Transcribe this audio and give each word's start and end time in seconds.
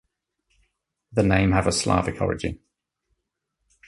The 1.13 1.21
name 1.21 1.51
have 1.51 1.67
a 1.67 1.71
Slavic 1.71 2.19
origin. 2.21 2.57